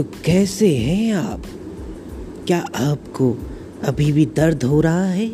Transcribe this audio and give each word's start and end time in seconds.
तो 0.00 0.04
कैसे 0.24 0.68
हैं 0.76 1.12
आप? 1.14 1.42
क्या 2.46 2.58
आपको 2.76 3.26
अभी 3.84 4.10
भी 4.12 4.24
दर्द 4.26 4.62
हो 4.64 4.80
रहा 4.80 5.04
है? 5.04 5.30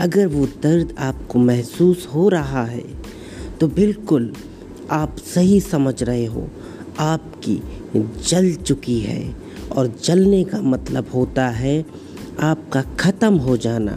अगर 0.00 0.26
वो 0.26 0.46
दर्द 0.62 0.94
आपको 0.98 1.38
महसूस 1.38 2.06
हो 2.14 2.28
रहा 2.28 2.64
है 2.64 2.82
तो 3.60 3.68
बिल्कुल 3.68 4.32
आप 4.90 5.16
सही 5.26 5.60
समझ 5.60 6.02
रहे 6.02 6.24
हो। 6.26 6.48
आपकी 6.98 7.56
जल 8.28 8.52
चुकी 8.54 8.98
है 9.00 9.22
और 9.72 9.94
जलने 10.04 10.42
का 10.44 10.60
मतलब 10.60 11.10
होता 11.14 11.48
है 11.48 11.84
आपका 12.40 12.82
ख़त्म 13.00 13.34
हो 13.36 13.56
जाना। 13.56 13.96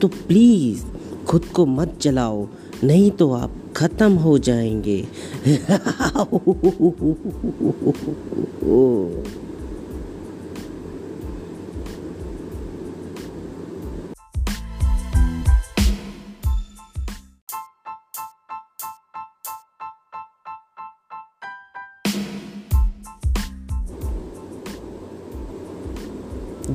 तो 0.00 0.08
प्लीज़ 0.08 0.84
खुद 1.32 1.44
को 1.44 1.64
मत 1.66 1.98
जलाओ, 2.02 2.46
नहीं 2.84 3.10
तो 3.10 3.30
आप 3.32 3.52
ख़त्म 3.76 4.12
हो 4.12 4.38
जाएँगे। 4.38 4.96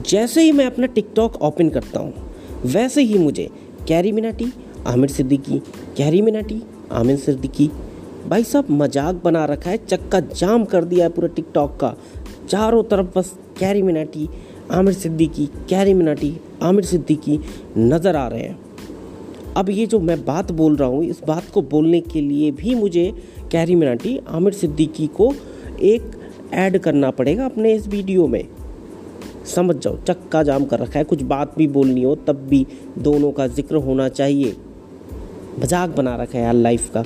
जैसे 0.02 0.42
ही 0.42 0.52
मैं 0.52 0.66
अपना 0.66 0.86
टिकटॉक 0.86 1.42
ओपन 1.42 1.70
करता 1.70 2.00
हूँ, 2.00 2.14
वैसे 2.66 3.02
ही 3.02 3.18
मुझे 3.18 3.50
कैरी 3.88 4.12
मिनाटी, 4.12 4.46
आमिर 4.88 5.10
सिद्दीकी, 5.10 5.60
कैरी 5.98 6.22
मिनाटी, 6.22 6.62
आमिर 6.92 7.18
सिद्दीकी। 7.18 7.70
भाई 8.28 8.44
साहब, 8.44 8.68
मज़ाक 8.72 9.22
बना 9.24 9.46
रखा 9.46 9.70
है, 9.70 9.78
चक्का 9.78 10.20
जाम 10.20 10.66
कर 10.66 10.84
दिया 10.84 11.06
है 11.06 11.12
पूरा 11.12 11.28
टिकटॉक 11.28 11.78
का। 11.80 11.96
चारों 12.50 12.84
तरफ़ 12.84 13.18
बस 13.18 13.34
कैरी 13.60 13.82
मिनाटी, 13.82 14.28
आमिर 14.72 14.94
सिद्दीकी, 14.94 15.46
कैरी 15.70 15.94
मिनाटी, 15.94 16.36
आमिर 16.64 16.86
सिद्दीकी 16.86 17.40
नज़र 17.78 18.16
आ 18.16 18.28
रहे 18.28 18.42
हैं। 18.42 18.60
अब 19.58 19.70
ये 19.70 19.86
जो 19.86 20.00
मैं 20.00 20.24
बात 20.26 20.52
बोल 20.52 20.76
रहा 20.76 20.90
हूँ, 20.90 21.04
इस 21.04 21.22
बात 21.28 21.50
को 21.54 21.62
बोलने 21.62 22.02
के 22.02 22.22
लिए 22.22 22.52
भी 22.52 22.76
मुझे 22.76 23.12
कैरी 23.52 23.76
मिनाटी, 23.76 24.20
आमिर 24.28 24.54
सिद्दीकी 24.54 25.08
को 25.08 25.34
एक 25.82 26.12
ऐड 26.54 26.78
करना 26.78 27.12
पड़ेगा 27.12 27.46
अपने 27.46 27.74
इस 27.74 27.88
वीडियो 27.88 28.28
में। 28.28 28.44
समझ 29.48 29.76
जाओ, 29.76 29.98
चक्का 29.98 30.44
जाम 30.44 30.66
कर 30.66 30.80
रखा 30.80 31.00
है। 31.00 31.06
कुछ 31.06 31.22
बात 31.24 31.58
भी 31.58 31.68
बोलनी 31.68 32.04
हो, 32.04 32.16
तब 32.16 32.48
भी 32.50 32.66
दोनों 32.98 33.32
का 33.32 33.48
ज़िक्र 33.48 33.76
होना 33.76 34.10
चाहिए। 34.10 34.56
मज़ाक 35.60 35.90
बना 35.90 36.16
रखा 36.16 36.38
है 36.38 36.44
यार 36.44 36.54
लाइफ 36.54 36.90
का। 36.94 37.04